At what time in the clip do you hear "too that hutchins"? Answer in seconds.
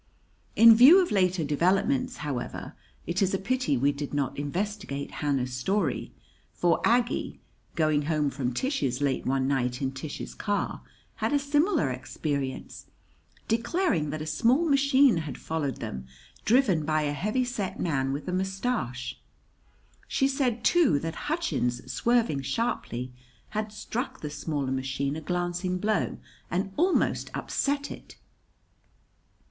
20.63-21.93